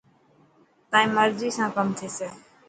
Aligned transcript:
تيان 0.91 1.07
مرضي 1.15 1.47
سان 1.57 1.69
ڪم 1.75 1.87
ٿيسي. 1.97 2.27